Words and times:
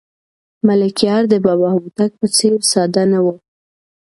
ملکیار 0.67 1.23
د 1.29 1.33
بابا 1.45 1.69
هوتک 1.77 2.11
په 2.19 2.27
څېر 2.35 2.59
ساده 2.71 3.03
نه 3.11 3.19
و. 3.23 3.27